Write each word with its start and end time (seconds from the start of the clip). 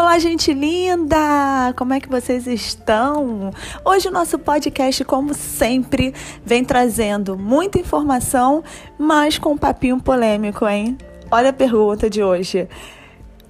Olá, 0.00 0.16
gente 0.20 0.54
linda! 0.54 1.74
Como 1.76 1.92
é 1.92 1.98
que 1.98 2.08
vocês 2.08 2.46
estão? 2.46 3.50
Hoje 3.84 4.06
o 4.06 4.12
nosso 4.12 4.38
podcast, 4.38 5.04
como 5.04 5.34
sempre, 5.34 6.14
vem 6.44 6.64
trazendo 6.64 7.36
muita 7.36 7.80
informação, 7.80 8.62
mas 8.96 9.38
com 9.38 9.54
um 9.54 9.58
papinho 9.58 10.00
polêmico, 10.00 10.68
hein? 10.68 10.96
Olha 11.28 11.50
a 11.50 11.52
pergunta 11.52 12.08
de 12.08 12.22
hoje. 12.22 12.68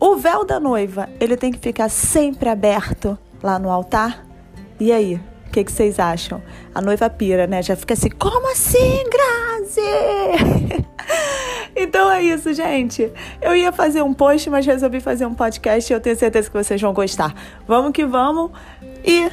O 0.01 0.17
véu 0.17 0.43
da 0.43 0.59
noiva, 0.59 1.07
ele 1.21 1.37
tem 1.37 1.53
que 1.53 1.59
ficar 1.59 1.91
sempre 1.91 2.49
aberto 2.49 3.19
lá 3.43 3.59
no 3.59 3.71
altar? 3.71 4.27
E 4.81 4.91
aí, 4.91 5.17
o 5.17 5.51
que, 5.53 5.63
que 5.63 5.71
vocês 5.71 5.99
acham? 5.99 6.43
A 6.75 6.81
noiva 6.81 7.11
pira, 7.11 7.47
né? 7.47 7.63
Já 7.63 7.77
fica 7.77 7.93
assim, 7.93 8.09
como 8.09 8.51
assim, 8.51 9.05
Grazi? 9.11 10.89
Então 11.81 12.11
é 12.11 12.21
isso, 12.21 12.53
gente. 12.53 13.13
Eu 13.41 13.55
ia 13.55 13.71
fazer 13.71 14.03
um 14.03 14.13
post, 14.13 14.51
mas 14.51 14.67
resolvi 14.67 14.99
fazer 14.99 15.27
um 15.27 15.35
podcast 15.35 15.93
e 15.93 15.95
eu 15.95 16.01
tenho 16.01 16.17
certeza 16.17 16.51
que 16.51 16.57
vocês 16.57 16.81
vão 16.81 16.93
gostar. 16.93 17.33
Vamos 17.69 17.93
que 17.93 18.05
vamos 18.05 18.51
e 19.05 19.31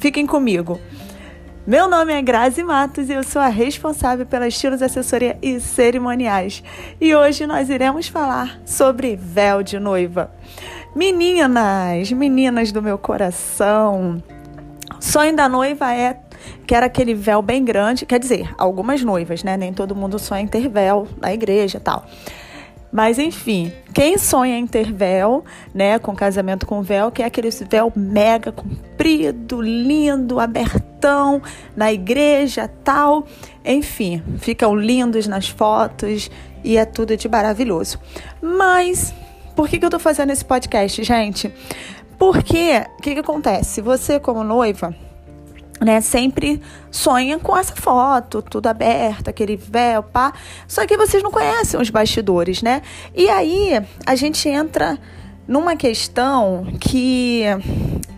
fiquem 0.00 0.26
comigo. 0.26 0.80
Meu 1.64 1.86
nome 1.86 2.12
é 2.12 2.20
Grazi 2.20 2.64
Matos 2.64 3.08
e 3.08 3.12
eu 3.12 3.22
sou 3.22 3.40
a 3.40 3.46
responsável 3.46 4.26
pela 4.26 4.48
Estilos 4.48 4.82
Assessoria 4.82 5.38
e 5.40 5.60
Cerimoniais. 5.60 6.64
E 7.00 7.14
hoje 7.14 7.46
nós 7.46 7.70
iremos 7.70 8.08
falar 8.08 8.58
sobre 8.64 9.14
véu 9.14 9.62
de 9.62 9.78
noiva. 9.78 10.32
Meninas, 10.96 12.10
meninas 12.10 12.72
do 12.72 12.82
meu 12.82 12.98
coração, 12.98 14.20
sonho 14.98 15.36
da 15.36 15.48
noiva 15.48 15.94
é 15.94 16.18
que 16.66 16.74
era 16.74 16.86
aquele 16.86 17.14
véu 17.14 17.40
bem 17.42 17.64
grande, 17.64 18.04
quer 18.06 18.18
dizer, 18.18 18.54
algumas 18.58 19.02
noivas, 19.02 19.42
né? 19.42 19.56
Nem 19.56 19.72
todo 19.72 19.94
mundo 19.94 20.18
sonha 20.18 20.42
em 20.42 20.46
ter 20.46 20.68
véu 20.68 21.06
na 21.20 21.32
igreja 21.32 21.80
tal. 21.80 22.04
Mas 22.90 23.18
enfim, 23.18 23.70
quem 23.92 24.16
sonha 24.16 24.56
em 24.56 24.66
ter 24.66 24.90
véu, 24.92 25.44
né, 25.74 25.98
com 25.98 26.14
casamento 26.14 26.66
com 26.66 26.80
véu, 26.82 27.10
que 27.10 27.22
é 27.22 27.26
aquele 27.26 27.50
véu 27.50 27.92
mega 27.94 28.50
comprido, 28.50 29.60
lindo, 29.60 30.40
abertão 30.40 31.42
na 31.76 31.92
igreja, 31.92 32.66
tal. 32.82 33.26
Enfim, 33.64 34.22
ficam 34.38 34.74
lindos 34.74 35.26
nas 35.26 35.48
fotos 35.48 36.30
e 36.64 36.78
é 36.78 36.84
tudo 36.86 37.14
de 37.14 37.28
maravilhoso. 37.28 37.98
Mas 38.40 39.12
por 39.54 39.68
que, 39.68 39.78
que 39.78 39.84
eu 39.84 39.90
tô 39.90 39.98
fazendo 39.98 40.30
esse 40.30 40.44
podcast, 40.44 41.02
gente? 41.02 41.52
Porque 42.18 42.82
o 42.98 43.02
que, 43.02 43.14
que 43.14 43.20
acontece? 43.20 43.82
Você, 43.82 44.18
como 44.18 44.42
noiva, 44.42 44.94
né, 45.80 46.00
sempre 46.00 46.60
sonha 46.90 47.38
com 47.38 47.56
essa 47.56 47.74
foto, 47.74 48.42
tudo 48.42 48.66
aberto, 48.66 49.28
aquele 49.28 49.56
véu, 49.56 50.02
pá. 50.02 50.32
Só 50.66 50.86
que 50.86 50.96
vocês 50.96 51.22
não 51.22 51.30
conhecem 51.30 51.80
os 51.80 51.90
bastidores, 51.90 52.62
né? 52.62 52.82
E 53.14 53.28
aí 53.28 53.80
a 54.04 54.14
gente 54.14 54.48
entra 54.48 54.98
numa 55.46 55.76
questão 55.76 56.66
que 56.78 57.42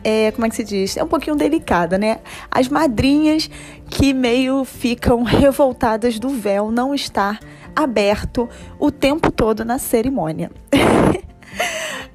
é, 0.02 0.32
como 0.32 0.46
é 0.46 0.48
que 0.48 0.56
se 0.56 0.64
diz? 0.64 0.96
É 0.96 1.04
um 1.04 1.08
pouquinho 1.08 1.36
delicada, 1.36 1.96
né? 1.96 2.18
As 2.50 2.68
madrinhas 2.68 3.48
que 3.88 4.12
meio 4.12 4.64
ficam 4.64 5.22
revoltadas 5.24 6.18
do 6.18 6.28
véu 6.30 6.70
não 6.70 6.94
estar 6.94 7.38
aberto 7.74 8.48
o 8.78 8.90
tempo 8.90 9.30
todo 9.30 9.64
na 9.64 9.78
cerimônia. 9.78 10.50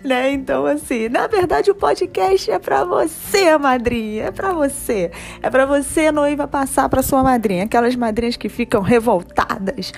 né? 0.05 0.31
Então, 0.31 0.65
assim, 0.65 1.09
na 1.09 1.27
verdade 1.27 1.71
o 1.71 1.75
podcast 1.75 2.49
é 2.51 2.59
para 2.59 2.83
você, 2.85 3.57
madrinha, 3.57 4.25
é 4.25 4.31
para 4.31 4.53
você. 4.53 5.11
É 5.41 5.49
para 5.49 5.65
você, 5.65 6.11
noiva, 6.11 6.47
passar 6.47 6.87
para 6.87 7.01
sua 7.01 7.23
madrinha, 7.23 7.63
aquelas 7.63 7.95
madrinhas 7.95 8.37
que 8.37 8.47
ficam 8.47 8.81
revoltadas. 8.81 9.91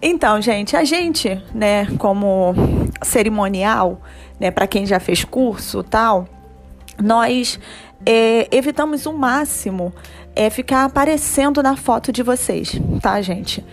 Então, 0.00 0.40
gente, 0.40 0.76
a 0.76 0.84
gente, 0.84 1.42
né, 1.54 1.86
como 1.98 2.54
cerimonial, 3.02 4.00
né, 4.38 4.50
para 4.50 4.66
quem 4.66 4.86
já 4.86 5.00
fez 5.00 5.24
curso, 5.24 5.82
tal, 5.82 6.26
nós 7.02 7.58
é, 8.06 8.48
evitamos 8.50 9.06
o 9.06 9.12
máximo 9.12 9.92
é 10.34 10.48
ficar 10.50 10.84
aparecendo 10.84 11.60
na 11.62 11.76
foto 11.76 12.12
de 12.12 12.22
vocês, 12.22 12.80
tá, 13.02 13.20
gente? 13.20 13.64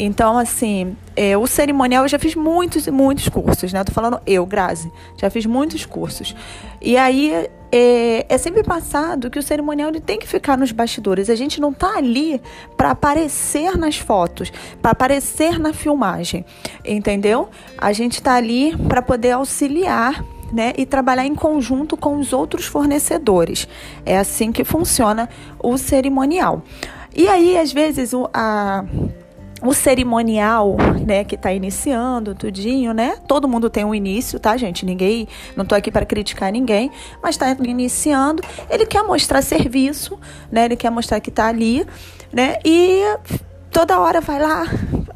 Então, 0.00 0.38
assim, 0.38 0.96
é, 1.16 1.36
o 1.36 1.46
cerimonial 1.46 2.04
eu 2.04 2.08
já 2.08 2.18
fiz 2.18 2.36
muitos 2.36 2.86
e 2.86 2.90
muitos 2.90 3.28
cursos, 3.28 3.72
né? 3.72 3.80
Eu 3.80 3.84
tô 3.84 3.92
falando 3.92 4.20
eu, 4.24 4.46
Grazi, 4.46 4.90
já 5.16 5.28
fiz 5.28 5.44
muitos 5.44 5.84
cursos. 5.84 6.36
E 6.80 6.96
aí 6.96 7.48
é, 7.72 8.24
é, 8.28 8.38
sempre 8.38 8.62
passado 8.62 9.28
que 9.28 9.38
o 9.38 9.42
cerimonial 9.42 9.88
ele 9.88 10.00
tem 10.00 10.18
que 10.18 10.28
ficar 10.28 10.56
nos 10.56 10.70
bastidores. 10.70 11.28
A 11.28 11.34
gente 11.34 11.60
não 11.60 11.72
tá 11.72 11.96
ali 11.96 12.40
para 12.76 12.92
aparecer 12.92 13.76
nas 13.76 13.98
fotos, 13.98 14.52
para 14.80 14.92
aparecer 14.92 15.58
na 15.58 15.72
filmagem, 15.72 16.44
entendeu? 16.84 17.48
A 17.76 17.92
gente 17.92 18.22
tá 18.22 18.34
ali 18.34 18.76
para 18.88 19.02
poder 19.02 19.32
auxiliar 19.32 20.24
né, 20.52 20.72
e 20.78 20.86
trabalhar 20.86 21.26
em 21.26 21.34
conjunto 21.34 21.96
com 21.96 22.18
os 22.18 22.32
outros 22.32 22.66
fornecedores. 22.66 23.66
É 24.06 24.16
assim 24.16 24.52
que 24.52 24.62
funciona 24.62 25.28
o 25.58 25.76
cerimonial. 25.76 26.62
E 27.14 27.26
aí, 27.26 27.58
às 27.58 27.72
vezes, 27.72 28.12
o, 28.12 28.30
a 28.32 28.84
o 29.62 29.74
cerimonial, 29.74 30.76
né, 31.04 31.24
que 31.24 31.34
está 31.34 31.52
iniciando, 31.52 32.34
tudinho, 32.34 32.92
né? 32.92 33.16
Todo 33.26 33.48
mundo 33.48 33.68
tem 33.68 33.84
um 33.84 33.94
início, 33.94 34.38
tá, 34.38 34.56
gente? 34.56 34.86
Ninguém, 34.86 35.26
não 35.56 35.64
estou 35.64 35.76
aqui 35.76 35.90
para 35.90 36.06
criticar 36.06 36.52
ninguém, 36.52 36.90
mas 37.22 37.34
está 37.34 37.50
iniciando. 37.50 38.42
Ele 38.70 38.86
quer 38.86 39.02
mostrar 39.02 39.42
serviço, 39.42 40.18
né? 40.50 40.66
Ele 40.66 40.76
quer 40.76 40.90
mostrar 40.90 41.20
que 41.20 41.30
está 41.30 41.46
ali, 41.46 41.86
né? 42.32 42.56
E 42.64 43.02
toda 43.70 43.98
hora 43.98 44.20
vai 44.20 44.40
lá, 44.40 44.64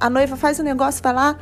a 0.00 0.10
noiva 0.10 0.36
faz 0.36 0.58
o 0.58 0.62
um 0.62 0.64
negócio, 0.64 1.02
vai 1.02 1.12
lá, 1.12 1.36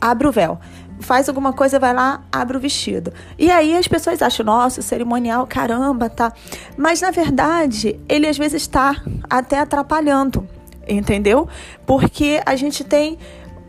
abre 0.00 0.26
o 0.26 0.32
véu. 0.32 0.58
Faz 1.00 1.28
alguma 1.28 1.52
coisa, 1.52 1.80
vai 1.80 1.92
lá, 1.92 2.22
abre 2.30 2.56
o 2.56 2.60
vestido. 2.60 3.12
E 3.36 3.50
aí 3.50 3.76
as 3.76 3.88
pessoas 3.88 4.22
acham, 4.22 4.46
nossa, 4.46 4.80
cerimonial, 4.80 5.44
caramba, 5.48 6.08
tá. 6.08 6.32
Mas 6.76 7.00
na 7.00 7.10
verdade, 7.10 7.98
ele 8.08 8.28
às 8.28 8.38
vezes 8.38 8.62
está 8.62 9.02
até 9.28 9.58
atrapalhando 9.58 10.46
entendeu? 10.88 11.48
Porque 11.86 12.40
a 12.44 12.56
gente 12.56 12.84
tem 12.84 13.18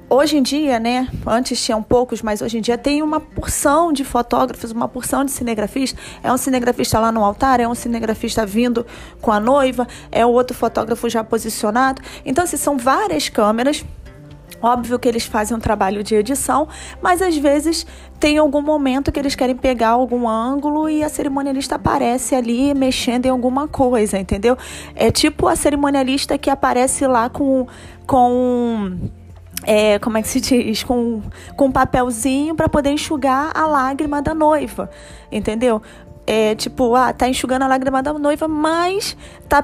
hoje 0.09 0.37
em 0.37 0.43
dia, 0.43 0.79
né? 0.79 1.07
Antes 1.25 1.63
tinham 1.63 1.81
poucos, 1.81 2.21
mas 2.21 2.41
hoje 2.41 2.57
em 2.57 2.61
dia 2.61 2.77
tem 2.77 3.01
uma 3.01 3.19
porção 3.19 3.91
de 3.91 4.03
fotógrafos, 4.03 4.71
uma 4.71 4.87
porção 4.87 5.25
de 5.25 5.31
cinegrafistas. 5.31 5.99
É 6.21 6.31
um 6.31 6.37
cinegrafista 6.37 6.99
lá 6.99 7.11
no 7.11 7.23
altar, 7.23 7.59
é 7.59 7.67
um 7.67 7.73
cinegrafista 7.73 8.45
vindo 8.45 8.85
com 9.21 9.31
a 9.31 9.39
noiva, 9.39 9.87
é 10.11 10.25
outro 10.25 10.55
fotógrafo 10.55 11.09
já 11.09 11.23
posicionado. 11.23 12.01
Então, 12.25 12.43
assim, 12.43 12.57
são 12.57 12.77
várias 12.77 13.29
câmeras 13.29 13.83
Óbvio 14.63 14.97
que 14.97 15.09
eles 15.09 15.25
fazem 15.25 15.57
um 15.57 15.59
trabalho 15.59 16.01
de 16.01 16.15
edição, 16.15 16.69
mas 17.01 17.21
às 17.21 17.35
vezes 17.35 17.85
tem 18.17 18.37
algum 18.37 18.61
momento 18.61 19.11
que 19.11 19.19
eles 19.19 19.35
querem 19.35 19.57
pegar 19.57 19.89
algum 19.89 20.25
ângulo 20.25 20.87
e 20.87 21.03
a 21.03 21.09
cerimonialista 21.09 21.75
aparece 21.75 22.33
ali 22.33 22.73
mexendo 22.73 23.25
em 23.25 23.29
alguma 23.29 23.67
coisa, 23.67 24.17
entendeu? 24.17 24.57
É 24.95 25.11
tipo 25.11 25.49
a 25.49 25.55
cerimonialista 25.57 26.37
que 26.37 26.49
aparece 26.49 27.05
lá 27.05 27.29
com. 27.29 27.67
com 28.07 28.97
é, 29.65 29.99
como 29.99 30.17
é 30.17 30.21
que 30.21 30.29
se 30.29 30.39
diz? 30.39 30.81
Com, 30.81 31.21
com 31.57 31.65
um 31.65 31.71
papelzinho 31.71 32.55
para 32.55 32.69
poder 32.69 32.91
enxugar 32.91 33.51
a 33.53 33.67
lágrima 33.67 34.21
da 34.21 34.33
noiva, 34.33 34.89
entendeu? 35.29 35.81
É 36.25 36.55
tipo, 36.55 36.95
ah, 36.95 37.11
tá 37.11 37.27
enxugando 37.27 37.63
a 37.63 37.67
lágrima 37.67 38.01
da 38.01 38.13
noiva, 38.13 38.47
mas 38.47 39.17
tá 39.49 39.61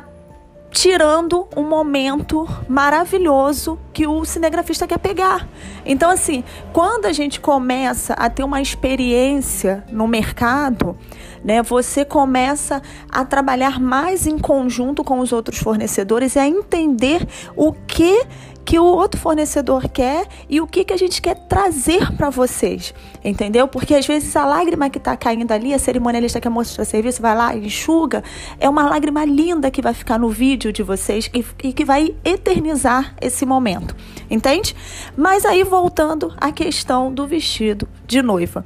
tirando 0.71 1.47
um 1.55 1.63
momento 1.63 2.47
maravilhoso 2.67 3.79
que 3.91 4.05
o 4.05 4.23
cinegrafista 4.23 4.87
quer 4.87 4.99
pegar. 4.99 5.47
Então, 5.85 6.09
assim, 6.09 6.43
quando 6.71 7.05
a 7.05 7.11
gente 7.11 7.39
começa 7.39 8.13
a 8.13 8.29
ter 8.29 8.43
uma 8.43 8.61
experiência 8.61 9.83
no 9.91 10.07
mercado, 10.07 10.95
né, 11.43 11.63
você 11.63 12.05
começa 12.05 12.81
a 13.09 13.25
trabalhar 13.25 13.79
mais 13.79 14.27
em 14.27 14.37
conjunto 14.37 15.03
com 15.03 15.19
os 15.19 15.31
outros 15.31 15.59
fornecedores 15.59 16.35
e 16.35 16.39
a 16.39 16.47
entender 16.47 17.27
o 17.55 17.73
que 17.73 18.25
que 18.69 18.77
o 18.77 18.85
outro 18.85 19.19
fornecedor 19.19 19.89
quer 19.89 20.27
e 20.47 20.61
o 20.61 20.67
que, 20.67 20.83
que 20.83 20.93
a 20.93 20.97
gente 20.97 21.19
quer 21.19 21.33
trazer 21.33 22.15
para 22.15 22.29
vocês, 22.29 22.93
entendeu? 23.25 23.67
Porque 23.67 23.95
às 23.95 24.05
vezes 24.05 24.35
a 24.35 24.45
lágrima 24.45 24.91
que 24.91 24.99
está 24.99 25.17
caindo 25.17 25.51
ali, 25.51 25.73
a 25.73 25.79
cerimonialista 25.79 26.39
quer 26.39 26.49
mostrar 26.49 26.85
serviço, 26.85 27.19
vai 27.19 27.35
lá 27.35 27.55
e 27.55 27.65
enxuga, 27.65 28.23
é 28.59 28.69
uma 28.69 28.87
lágrima 28.87 29.25
linda 29.25 29.71
que 29.71 29.81
vai 29.81 29.95
ficar 29.95 30.19
no 30.19 30.29
vídeo 30.29 30.71
de 30.71 30.83
vocês 30.83 31.31
e, 31.33 31.43
e 31.63 31.73
que 31.73 31.83
vai 31.83 32.15
eternizar 32.23 33.15
esse 33.19 33.43
momento, 33.43 33.95
entende? 34.29 34.75
Mas 35.17 35.45
aí 35.45 35.63
voltando 35.63 36.31
à 36.37 36.51
questão 36.51 37.11
do 37.11 37.25
vestido 37.25 37.89
de 38.05 38.21
noiva, 38.21 38.63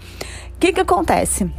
o 0.53 0.59
que, 0.59 0.73
que 0.73 0.81
acontece? 0.81 1.49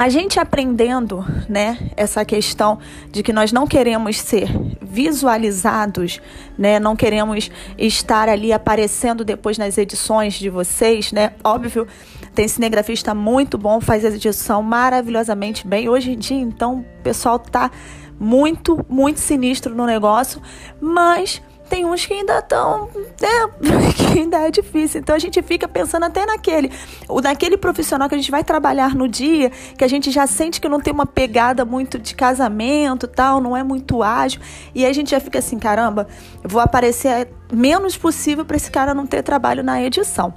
A 0.00 0.08
gente 0.08 0.40
aprendendo, 0.40 1.22
né, 1.46 1.76
essa 1.94 2.24
questão 2.24 2.78
de 3.12 3.22
que 3.22 3.34
nós 3.34 3.52
não 3.52 3.66
queremos 3.66 4.18
ser 4.18 4.48
visualizados, 4.80 6.22
né, 6.56 6.80
não 6.80 6.96
queremos 6.96 7.50
estar 7.76 8.26
ali 8.26 8.50
aparecendo 8.50 9.26
depois 9.26 9.58
nas 9.58 9.76
edições 9.76 10.38
de 10.38 10.48
vocês, 10.48 11.12
né? 11.12 11.34
Óbvio, 11.44 11.86
tem 12.34 12.48
cinegrafista 12.48 13.14
muito 13.14 13.58
bom, 13.58 13.78
faz 13.78 14.02
a 14.02 14.08
edição 14.08 14.62
maravilhosamente 14.62 15.68
bem. 15.68 15.86
Hoje 15.86 16.12
em 16.12 16.18
dia, 16.18 16.40
então, 16.40 16.78
o 16.78 17.02
pessoal 17.02 17.38
tá 17.38 17.70
muito, 18.18 18.82
muito 18.88 19.20
sinistro 19.20 19.74
no 19.74 19.84
negócio, 19.84 20.40
mas 20.80 21.42
tem 21.70 21.86
uns 21.86 22.04
que 22.04 22.12
ainda 22.12 22.40
estão, 22.40 22.90
né, 23.20 23.28
que 23.96 24.18
ainda 24.18 24.38
é 24.38 24.50
difícil. 24.50 25.00
Então 25.00 25.14
a 25.14 25.18
gente 25.18 25.40
fica 25.40 25.68
pensando 25.68 26.04
até 26.04 26.26
naquele, 26.26 26.70
o 27.08 27.20
daquele 27.20 27.56
profissional 27.56 28.08
que 28.08 28.14
a 28.16 28.18
gente 28.18 28.30
vai 28.30 28.42
trabalhar 28.42 28.94
no 28.94 29.06
dia, 29.06 29.50
que 29.78 29.84
a 29.84 29.88
gente 29.88 30.10
já 30.10 30.26
sente 30.26 30.60
que 30.60 30.68
não 30.68 30.80
tem 30.80 30.92
uma 30.92 31.06
pegada 31.06 31.64
muito 31.64 31.96
de 31.96 32.14
casamento, 32.14 33.06
tal, 33.06 33.40
não 33.40 33.56
é 33.56 33.62
muito 33.62 34.02
ágil, 34.02 34.40
e 34.74 34.84
aí 34.84 34.90
a 34.90 34.94
gente 34.94 35.12
já 35.12 35.20
fica 35.20 35.38
assim, 35.38 35.58
caramba, 35.58 36.08
vou 36.42 36.60
aparecer 36.60 37.28
menos 37.52 37.96
possível 37.96 38.44
para 38.44 38.56
esse 38.56 38.70
cara 38.70 38.92
não 38.92 39.06
ter 39.06 39.22
trabalho 39.22 39.62
na 39.62 39.80
edição. 39.80 40.34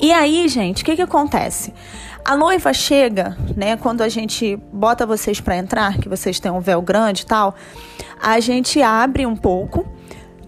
E 0.00 0.12
aí, 0.12 0.48
gente, 0.48 0.82
o 0.82 0.84
que 0.84 0.96
que 0.96 1.02
acontece? 1.02 1.72
A 2.24 2.36
noiva 2.36 2.72
chega, 2.72 3.36
né? 3.56 3.76
Quando 3.76 4.00
a 4.00 4.08
gente 4.08 4.56
bota 4.72 5.04
vocês 5.04 5.40
para 5.40 5.56
entrar, 5.56 5.98
que 5.98 6.08
vocês 6.08 6.38
têm 6.38 6.52
um 6.52 6.60
véu 6.60 6.80
grande 6.80 7.22
e 7.22 7.26
tal, 7.26 7.54
a 8.20 8.38
gente 8.38 8.80
abre 8.80 9.26
um 9.26 9.34
pouco, 9.34 9.86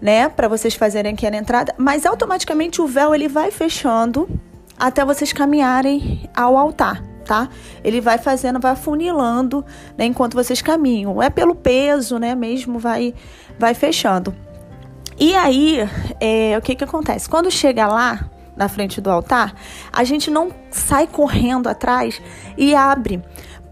né? 0.05 0.29
Para 0.29 0.47
vocês 0.47 0.75
fazerem 0.75 1.13
aqui 1.13 1.25
a 1.25 1.35
entrada, 1.35 1.73
mas 1.79 2.05
automaticamente 2.05 2.79
o 2.79 2.85
véu 2.85 3.15
ele 3.15 3.27
vai 3.27 3.49
fechando 3.49 4.29
até 4.77 5.03
vocês 5.03 5.33
caminharem 5.33 6.29
ao 6.35 6.55
altar, 6.55 7.03
tá? 7.25 7.49
Ele 7.83 7.99
vai 7.99 8.19
fazendo, 8.19 8.59
vai 8.59 8.75
funilando, 8.75 9.65
né? 9.97 10.05
Enquanto 10.05 10.35
vocês 10.35 10.61
caminham. 10.61 11.23
É 11.23 11.31
pelo 11.31 11.55
peso, 11.55 12.19
né? 12.19 12.35
Mesmo 12.35 12.77
vai, 12.77 13.15
vai 13.57 13.73
fechando. 13.73 14.35
E 15.19 15.33
aí, 15.33 15.79
é, 16.19 16.55
o 16.55 16.61
que 16.61 16.75
que 16.75 16.83
acontece? 16.83 17.27
Quando 17.27 17.49
chega 17.49 17.87
lá, 17.87 18.29
na 18.55 18.69
frente 18.69 19.01
do 19.01 19.09
altar, 19.09 19.55
a 19.91 20.03
gente 20.03 20.29
não 20.29 20.51
sai 20.69 21.07
correndo 21.07 21.67
atrás 21.67 22.21
e 22.55 22.75
abre. 22.75 23.21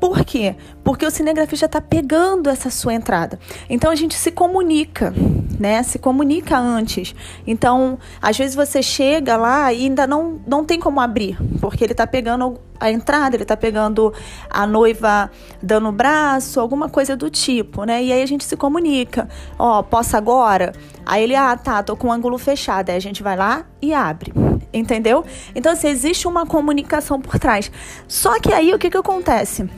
Por 0.03 0.25
quê? 0.25 0.57
Porque 0.83 1.05
o 1.05 1.09
cinegrafista 1.09 1.65
está 1.65 1.79
pegando 1.79 2.50
essa 2.50 2.69
sua 2.69 2.94
entrada. 2.94 3.39
Então 3.69 3.89
a 3.89 3.95
gente 3.95 4.15
se 4.15 4.31
comunica, 4.31 5.13
né? 5.57 5.81
Se 5.81 5.97
comunica 5.97 6.57
antes. 6.59 7.15
Então, 7.47 7.97
às 8.21 8.38
vezes 8.38 8.53
você 8.53 8.83
chega 8.83 9.38
lá 9.38 9.71
e 9.71 9.85
ainda 9.85 10.05
não, 10.05 10.41
não 10.45 10.65
tem 10.65 10.77
como 10.77 11.00
abrir, 11.00 11.38
porque 11.61 11.85
ele 11.85 11.94
está 11.94 12.05
pegando 12.05 12.59
a 12.77 12.91
entrada, 12.91 13.38
ele 13.38 13.44
está 13.44 13.55
pegando 13.55 14.13
a 14.50 14.67
noiva 14.67 15.31
dando 15.61 15.88
o 15.88 15.91
braço, 15.94 16.59
alguma 16.59 16.89
coisa 16.89 17.15
do 17.15 17.29
tipo, 17.29 17.85
né? 17.85 18.03
E 18.03 18.11
aí 18.11 18.21
a 18.21 18.25
gente 18.25 18.44
se 18.44 18.57
comunica. 18.57 19.29
Ó, 19.57 19.79
oh, 19.79 19.83
posso 19.83 20.17
agora? 20.17 20.73
Aí 21.06 21.23
ele, 21.23 21.33
ah, 21.38 21.56
tá, 21.56 21.81
tô 21.81 21.95
com 21.95 22.09
o 22.09 22.11
ângulo 22.11 22.38
fechado. 22.38 22.89
Aí 22.89 22.97
a 22.97 22.99
gente 22.99 23.23
vai 23.23 23.38
lá 23.38 23.65
e 23.81 23.94
abre 23.94 24.33
entendeu? 24.73 25.23
Então, 25.53 25.71
assim, 25.71 25.88
existe 25.88 26.27
uma 26.27 26.47
comunicação 26.47 27.21
por 27.21 27.38
trás. 27.38 27.71
Só 28.07 28.39
que 28.39 28.51
aí 28.51 28.73
o 28.73 28.79
que, 28.79 28.89
que 28.89 28.97
acontece? 28.97 29.69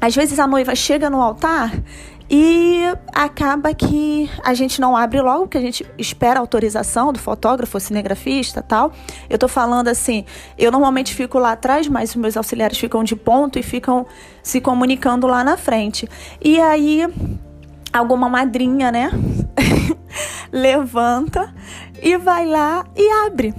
Às 0.00 0.14
vezes 0.14 0.38
a 0.38 0.46
noiva 0.46 0.74
chega 0.74 1.08
no 1.08 1.20
altar 1.20 1.72
e 2.30 2.82
acaba 3.12 3.74
que 3.74 4.30
a 4.42 4.54
gente 4.54 4.80
não 4.80 4.96
abre 4.96 5.20
logo, 5.20 5.42
porque 5.42 5.58
a 5.58 5.60
gente 5.60 5.86
espera 5.98 6.38
a 6.38 6.42
autorização 6.42 7.12
do 7.12 7.18
fotógrafo, 7.18 7.78
cinegrafista 7.78 8.62
tal. 8.62 8.92
Eu 9.28 9.38
tô 9.38 9.46
falando 9.46 9.88
assim, 9.88 10.24
eu 10.58 10.72
normalmente 10.72 11.14
fico 11.14 11.38
lá 11.38 11.52
atrás, 11.52 11.86
mas 11.86 12.10
os 12.10 12.16
meus 12.16 12.36
auxiliares 12.36 12.78
ficam 12.78 13.04
de 13.04 13.14
ponto 13.14 13.58
e 13.58 13.62
ficam 13.62 14.06
se 14.42 14.60
comunicando 14.60 15.26
lá 15.26 15.44
na 15.44 15.56
frente. 15.56 16.08
E 16.40 16.58
aí, 16.58 17.06
alguma 17.92 18.28
madrinha, 18.28 18.90
né, 18.90 19.10
levanta 20.50 21.54
e 22.02 22.16
vai 22.16 22.46
lá 22.46 22.86
e 22.96 23.26
abre 23.26 23.54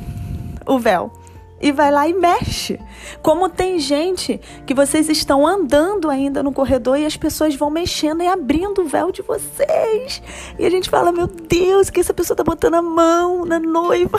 o 0.65 0.79
véu 0.79 1.24
e 1.61 1.71
vai 1.71 1.91
lá 1.91 2.07
e 2.07 2.13
mexe. 2.13 2.79
Como 3.21 3.49
tem 3.49 3.79
gente 3.79 4.39
que 4.65 4.73
vocês 4.73 5.09
estão 5.09 5.45
andando 5.45 6.09
ainda 6.09 6.43
no 6.43 6.51
corredor 6.51 6.97
e 6.97 7.05
as 7.05 7.17
pessoas 7.17 7.55
vão 7.55 7.69
mexendo 7.69 8.21
e 8.21 8.27
abrindo 8.27 8.81
o 8.81 8.85
véu 8.85 9.11
de 9.11 9.21
vocês. 9.21 10.21
E 10.59 10.65
a 10.65 10.69
gente 10.69 10.89
fala: 10.89 11.11
Meu 11.11 11.27
Deus, 11.27 11.89
que 11.89 11.99
essa 11.99 12.13
pessoa 12.13 12.35
tá 12.35 12.43
botando 12.43 12.75
a 12.75 12.81
mão 12.81 13.45
na 13.45 13.59
noiva. 13.59 14.17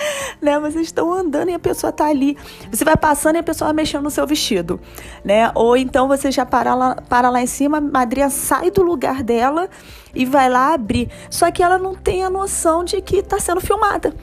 né? 0.40 0.58
Vocês 0.60 0.86
estão 0.86 1.12
andando 1.12 1.50
e 1.50 1.54
a 1.54 1.58
pessoa 1.58 1.92
tá 1.92 2.06
ali. 2.06 2.36
Você 2.70 2.84
vai 2.84 2.96
passando 2.96 3.36
e 3.36 3.38
a 3.38 3.42
pessoa 3.42 3.68
vai 3.68 3.76
mexendo 3.76 4.02
no 4.02 4.10
seu 4.10 4.26
vestido, 4.26 4.80
né? 5.24 5.50
Ou 5.54 5.76
então 5.76 6.08
você 6.08 6.30
já 6.30 6.46
para 6.46 6.74
lá, 6.74 6.96
para 7.08 7.30
lá 7.30 7.42
em 7.42 7.46
cima, 7.46 7.78
a 7.78 7.80
madrinha 7.80 8.30
sai 8.30 8.70
do 8.70 8.82
lugar 8.82 9.22
dela 9.22 9.68
e 10.14 10.24
vai 10.24 10.48
lá 10.48 10.74
abrir. 10.74 11.10
Só 11.30 11.50
que 11.50 11.62
ela 11.62 11.78
não 11.78 11.94
tem 11.94 12.22
a 12.22 12.30
noção 12.30 12.84
de 12.84 13.00
que 13.00 13.16
está 13.16 13.38
sendo 13.38 13.60
filmada 13.60 14.14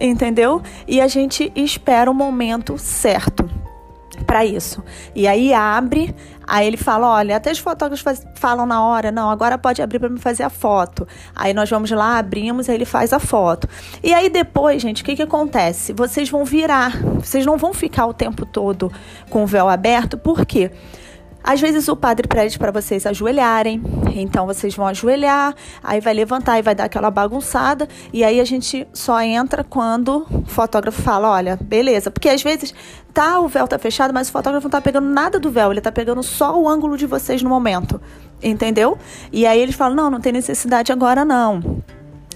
entendeu? 0.00 0.62
E 0.86 1.00
a 1.00 1.08
gente 1.08 1.52
espera 1.54 2.10
o 2.10 2.14
momento 2.14 2.78
certo 2.78 3.48
para 4.26 4.44
isso. 4.44 4.82
E 5.14 5.26
aí 5.26 5.52
abre, 5.52 6.14
aí 6.46 6.66
ele 6.66 6.76
fala: 6.76 7.08
olha, 7.08 7.36
até 7.36 7.50
os 7.50 7.58
fotógrafos 7.58 8.24
falam 8.34 8.66
na 8.66 8.84
hora, 8.84 9.12
não, 9.12 9.30
agora 9.30 9.58
pode 9.58 9.82
abrir 9.82 9.98
para 9.98 10.08
me 10.08 10.18
fazer 10.18 10.42
a 10.42 10.50
foto. 10.50 11.06
Aí 11.34 11.52
nós 11.52 11.68
vamos 11.68 11.90
lá, 11.90 12.18
abrimos, 12.18 12.68
aí 12.68 12.74
ele 12.74 12.84
faz 12.84 13.12
a 13.12 13.18
foto. 13.18 13.68
E 14.02 14.12
aí 14.14 14.28
depois, 14.28 14.80
gente, 14.80 15.02
o 15.02 15.04
que, 15.04 15.16
que 15.16 15.22
acontece? 15.22 15.92
Vocês 15.92 16.28
vão 16.28 16.44
virar, 16.44 17.00
vocês 17.14 17.44
não 17.44 17.56
vão 17.56 17.72
ficar 17.72 18.06
o 18.06 18.14
tempo 18.14 18.46
todo 18.46 18.90
com 19.30 19.44
o 19.44 19.46
véu 19.46 19.68
aberto, 19.68 20.16
por 20.16 20.44
quê? 20.44 20.70
Porque 20.70 21.05
às 21.46 21.60
vezes 21.60 21.86
o 21.86 21.94
padre 21.94 22.26
pede 22.26 22.58
para 22.58 22.72
vocês 22.72 23.06
ajoelharem, 23.06 23.80
então 24.16 24.46
vocês 24.46 24.74
vão 24.74 24.84
ajoelhar, 24.84 25.54
aí 25.80 26.00
vai 26.00 26.12
levantar 26.12 26.58
e 26.58 26.62
vai 26.62 26.74
dar 26.74 26.84
aquela 26.86 27.08
bagunçada, 27.08 27.88
e 28.12 28.24
aí 28.24 28.40
a 28.40 28.44
gente 28.44 28.84
só 28.92 29.20
entra 29.20 29.62
quando 29.62 30.26
o 30.28 30.44
fotógrafo 30.44 31.00
fala, 31.00 31.30
olha, 31.30 31.56
beleza, 31.62 32.10
porque 32.10 32.28
às 32.28 32.42
vezes 32.42 32.74
tá 33.14 33.38
o 33.38 33.46
véu 33.46 33.68
tá 33.68 33.78
fechado, 33.78 34.12
mas 34.12 34.28
o 34.28 34.32
fotógrafo 34.32 34.64
não 34.66 34.72
tá 34.72 34.80
pegando 34.80 35.08
nada 35.08 35.38
do 35.38 35.48
véu, 35.48 35.70
ele 35.70 35.80
tá 35.80 35.92
pegando 35.92 36.20
só 36.20 36.60
o 36.60 36.68
ângulo 36.68 36.96
de 36.96 37.06
vocês 37.06 37.40
no 37.40 37.48
momento. 37.48 38.00
Entendeu? 38.42 38.98
E 39.32 39.46
aí 39.46 39.58
eles 39.58 39.74
falam: 39.74 39.96
"Não, 39.96 40.10
não 40.10 40.20
tem 40.20 40.30
necessidade 40.30 40.92
agora 40.92 41.24
não" 41.24 41.82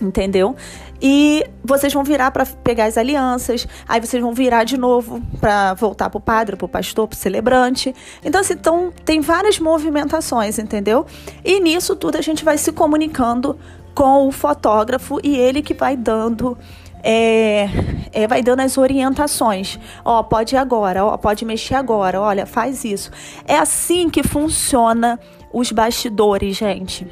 entendeu? 0.01 0.57
E 1.01 1.45
vocês 1.65 1.93
vão 1.93 2.05
virar 2.05 2.31
para 2.31 2.45
pegar 2.45 2.85
as 2.85 2.99
alianças, 2.99 3.67
aí 3.89 4.01
vocês 4.01 4.23
vão 4.23 4.35
virar 4.35 4.65
de 4.65 4.77
novo 4.77 5.23
para 5.41 5.75
voltar 5.75 6.11
para 6.11 6.19
o 6.19 6.21
padre, 6.21 6.57
para 6.57 6.67
o 6.67 6.69
pastor, 6.69 7.09
para 7.09 7.17
o 7.17 7.19
celebrante. 7.19 7.95
Então, 8.25 8.41
assim, 8.41 8.55
então, 8.55 8.93
tem 9.05 9.21
várias 9.21 9.59
movimentações, 9.59 10.59
entendeu? 10.59 11.07
E 11.45 11.59
nisso 11.61 11.97
tudo 11.97 12.17
a 12.17 12.21
gente 12.21 12.45
vai 12.45 12.59
se 12.59 12.73
comunicando 12.73 13.59
com 13.95 14.29
o 14.29 14.33
fotógrafo 14.33 15.19
e 15.23 15.37
ele 15.37 15.63
que 15.63 15.75
vai 15.75 15.97
dando 15.97 16.57
é, 17.03 17.69
é, 18.13 18.27
vai 18.27 18.43
dando 18.43 18.61
as 18.61 18.77
orientações. 18.77 19.79
Ó, 20.05 20.23
pode 20.23 20.55
ir 20.55 20.59
agora, 20.59 21.05
ó, 21.05 21.17
pode 21.17 21.45
mexer 21.45 21.75
agora, 21.75 22.21
olha, 22.21 22.47
faz 22.47 22.85
isso. 22.85 23.11
É 23.47 23.57
assim 23.57 24.09
que 24.11 24.23
funciona 24.23 25.19
os 25.53 25.73
bastidores, 25.73 26.57
gente. 26.57 27.07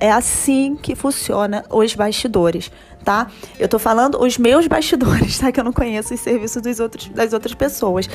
É 0.00 0.10
assim 0.10 0.74
que 0.74 0.94
funciona 0.94 1.64
os 1.70 1.94
bastidores, 1.94 2.70
tá? 3.04 3.28
Eu 3.58 3.68
tô 3.68 3.78
falando 3.78 4.22
os 4.22 4.38
meus 4.38 4.66
bastidores, 4.66 5.38
tá? 5.40 5.52
Que 5.52 5.60
eu 5.60 5.64
não 5.64 5.72
conheço 5.72 6.14
os 6.14 6.20
serviços 6.20 6.62
dos 6.62 6.80
outros, 6.80 7.08
das 7.08 7.32
outras 7.32 7.54
pessoas. 7.54 8.08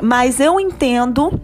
Mas 0.00 0.40
eu 0.40 0.58
entendo 0.58 1.40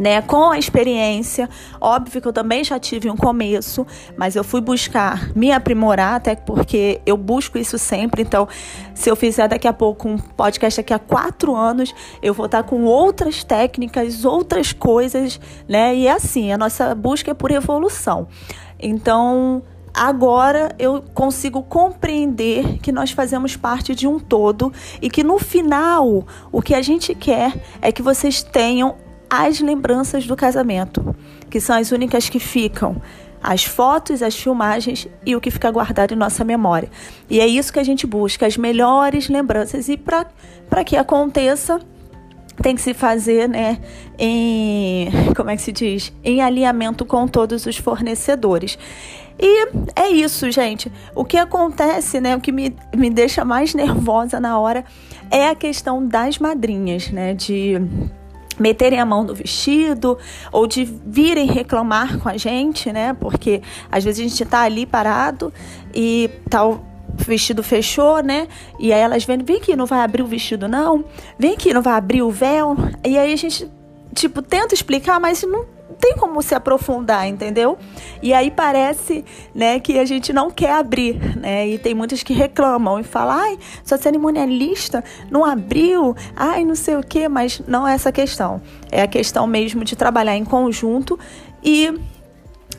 né, 0.00 0.20
com 0.22 0.50
a 0.50 0.58
experiência, 0.58 1.48
óbvio 1.80 2.20
que 2.20 2.28
eu 2.28 2.32
também 2.32 2.62
já 2.62 2.78
tive 2.78 3.10
um 3.10 3.16
começo, 3.16 3.86
mas 4.16 4.36
eu 4.36 4.44
fui 4.44 4.60
buscar 4.60 5.30
me 5.34 5.50
aprimorar, 5.50 6.16
até 6.16 6.36
porque 6.36 7.00
eu 7.06 7.16
busco 7.16 7.58
isso 7.58 7.78
sempre. 7.78 8.22
Então, 8.22 8.46
se 8.94 9.10
eu 9.10 9.16
fizer 9.16 9.48
daqui 9.48 9.66
a 9.66 9.72
pouco 9.72 10.08
um 10.08 10.18
podcast 10.18 10.80
daqui 10.80 10.92
a 10.92 10.98
quatro 10.98 11.54
anos, 11.54 11.94
eu 12.22 12.34
vou 12.34 12.46
estar 12.46 12.62
com 12.62 12.84
outras 12.84 13.42
técnicas, 13.42 14.24
outras 14.24 14.72
coisas, 14.72 15.40
né? 15.68 15.94
E 15.96 16.06
é 16.06 16.12
assim, 16.12 16.52
a 16.52 16.58
nossa 16.58 16.94
busca 16.94 17.30
é 17.30 17.34
por 17.34 17.50
evolução. 17.50 18.28
Então, 18.78 19.62
agora 19.96 20.74
eu 20.78 21.02
consigo 21.14 21.62
compreender 21.62 22.78
que 22.78 22.92
nós 22.92 23.12
fazemos 23.12 23.56
parte 23.56 23.94
de 23.94 24.06
um 24.06 24.18
todo 24.18 24.70
e 25.00 25.08
que 25.08 25.24
no 25.24 25.38
final 25.38 26.26
o 26.52 26.60
que 26.60 26.74
a 26.74 26.82
gente 26.82 27.14
quer 27.14 27.58
é 27.80 27.90
que 27.90 28.02
vocês 28.02 28.42
tenham 28.42 28.96
as 29.28 29.58
lembranças 29.60 30.26
do 30.26 30.36
casamento, 30.36 31.16
que 31.48 31.58
são 31.58 31.76
as 31.76 31.90
únicas 31.92 32.28
que 32.28 32.38
ficam. 32.38 33.00
As 33.42 33.64
fotos, 33.64 34.22
as 34.22 34.36
filmagens 34.36 35.06
e 35.24 35.34
o 35.34 35.40
que 35.40 35.50
fica 35.50 35.70
guardado 35.70 36.12
em 36.12 36.16
nossa 36.16 36.44
memória. 36.44 36.90
E 37.30 37.40
é 37.40 37.46
isso 37.46 37.72
que 37.72 37.78
a 37.78 37.84
gente 37.84 38.06
busca, 38.06 38.46
as 38.46 38.56
melhores 38.56 39.28
lembranças. 39.28 39.88
E 39.88 39.96
para 39.96 40.84
que 40.84 40.96
aconteça, 40.96 41.80
tem 42.60 42.74
que 42.74 42.80
se 42.80 42.92
fazer, 42.92 43.48
né, 43.48 43.78
em, 44.18 45.08
como 45.36 45.50
é 45.50 45.56
que 45.56 45.62
se 45.62 45.72
diz? 45.72 46.12
Em 46.24 46.40
alinhamento 46.42 47.04
com 47.04 47.28
todos 47.28 47.66
os 47.66 47.76
fornecedores. 47.76 48.78
E 49.38 49.68
é 49.94 50.08
isso, 50.08 50.50
gente. 50.50 50.90
O 51.14 51.24
que 51.24 51.36
acontece, 51.36 52.20
né, 52.20 52.34
o 52.36 52.40
que 52.40 52.50
me, 52.50 52.74
me 52.94 53.10
deixa 53.10 53.44
mais 53.44 53.74
nervosa 53.74 54.40
na 54.40 54.58
hora 54.58 54.84
é 55.30 55.48
a 55.48 55.54
questão 55.54 56.06
das 56.06 56.38
madrinhas, 56.38 57.10
né, 57.10 57.34
de 57.34 57.80
meterem 58.58 58.98
a 58.98 59.04
mão 59.04 59.22
no 59.22 59.34
vestido 59.34 60.18
ou 60.50 60.66
de 60.66 60.84
virem 60.84 61.46
reclamar 61.46 62.18
com 62.18 62.28
a 62.28 62.36
gente, 62.36 62.90
né? 62.90 63.12
Porque 63.12 63.60
às 63.92 64.02
vezes 64.02 64.24
a 64.24 64.28
gente 64.28 64.44
tá 64.46 64.62
ali 64.62 64.86
parado 64.86 65.52
e 65.94 66.30
tal 66.48 66.84
o 67.18 67.22
vestido 67.22 67.62
fechou, 67.62 68.22
né? 68.22 68.48
E 68.78 68.92
aí 68.92 69.00
elas 69.00 69.24
vêm, 69.24 69.38
vem 69.38 69.56
aqui, 69.56 69.76
não 69.76 69.86
vai 69.86 70.00
abrir 70.00 70.22
o 70.22 70.26
vestido 70.26 70.68
não? 70.68 71.04
Vem 71.38 71.52
aqui, 71.52 71.72
não 71.72 71.82
vai 71.82 71.94
abrir 71.94 72.22
o 72.22 72.30
véu? 72.30 72.76
E 73.04 73.18
aí 73.18 73.32
a 73.32 73.36
gente 73.36 73.70
tipo 74.14 74.40
tenta 74.40 74.74
explicar, 74.74 75.20
mas 75.20 75.42
não 75.42 75.75
tem 75.98 76.14
como 76.16 76.42
se 76.42 76.54
aprofundar, 76.54 77.26
entendeu? 77.26 77.78
E 78.22 78.32
aí 78.34 78.50
parece, 78.50 79.24
né, 79.54 79.78
que 79.80 79.98
a 79.98 80.04
gente 80.04 80.32
não 80.32 80.50
quer 80.50 80.72
abrir, 80.72 81.36
né? 81.36 81.66
E 81.68 81.78
tem 81.78 81.94
muitas 81.94 82.22
que 82.22 82.32
reclamam 82.32 82.98
e 82.98 83.04
falam, 83.04 83.36
ai, 83.38 83.58
sua 83.84 83.96
cerimonialista 83.96 85.02
não 85.30 85.44
abriu, 85.44 86.14
ai, 86.34 86.64
não 86.64 86.74
sei 86.74 86.96
o 86.96 87.02
quê, 87.02 87.28
mas 87.28 87.60
não 87.66 87.86
é 87.86 87.94
essa 87.94 88.12
questão. 88.12 88.60
É 88.90 89.02
a 89.02 89.06
questão 89.06 89.46
mesmo 89.46 89.84
de 89.84 89.96
trabalhar 89.96 90.36
em 90.36 90.44
conjunto 90.44 91.18
e 91.62 91.92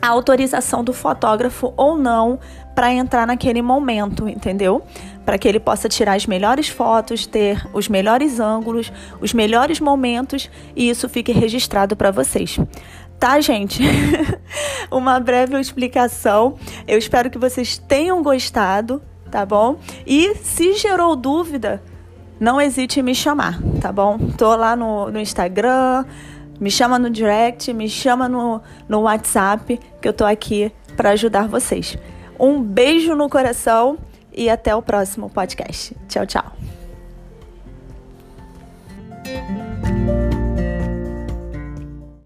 a 0.00 0.08
autorização 0.08 0.84
do 0.84 0.92
fotógrafo 0.92 1.72
ou 1.76 1.96
não 1.96 2.38
para 2.74 2.92
entrar 2.92 3.26
naquele 3.26 3.60
momento, 3.60 4.28
entendeu? 4.28 4.82
Para 5.24 5.36
que 5.36 5.48
ele 5.48 5.58
possa 5.58 5.88
tirar 5.88 6.14
as 6.14 6.26
melhores 6.26 6.68
fotos, 6.68 7.26
ter 7.26 7.66
os 7.74 7.88
melhores 7.88 8.38
ângulos, 8.38 8.92
os 9.20 9.34
melhores 9.34 9.80
momentos 9.80 10.48
e 10.76 10.88
isso 10.88 11.08
fique 11.08 11.32
registrado 11.32 11.96
para 11.96 12.12
vocês. 12.12 12.56
Tá, 13.18 13.40
gente? 13.40 13.82
Uma 14.90 15.18
breve 15.18 15.58
explicação. 15.58 16.56
Eu 16.86 16.98
espero 16.98 17.30
que 17.30 17.38
vocês 17.38 17.76
tenham 17.76 18.22
gostado, 18.22 19.02
tá 19.30 19.44
bom? 19.44 19.78
E 20.06 20.36
se 20.36 20.74
gerou 20.74 21.16
dúvida, 21.16 21.82
não 22.38 22.60
hesite 22.60 23.00
em 23.00 23.02
me 23.02 23.14
chamar, 23.14 23.60
tá 23.80 23.90
bom? 23.90 24.18
Tô 24.36 24.54
lá 24.54 24.76
no, 24.76 25.10
no 25.10 25.18
Instagram, 25.18 26.04
me 26.60 26.70
chama 26.70 26.98
no 26.98 27.10
direct, 27.10 27.72
me 27.72 27.88
chama 27.88 28.28
no, 28.28 28.60
no 28.88 29.00
WhatsApp, 29.00 29.80
que 30.00 30.08
eu 30.08 30.12
tô 30.12 30.24
aqui 30.24 30.72
para 30.96 31.10
ajudar 31.10 31.48
vocês. 31.48 31.98
Um 32.38 32.62
beijo 32.62 33.16
no 33.16 33.28
coração 33.28 33.98
e 34.32 34.48
até 34.48 34.74
o 34.74 34.82
próximo 34.82 35.28
podcast. 35.28 35.96
Tchau, 36.08 36.24
tchau. 36.24 36.77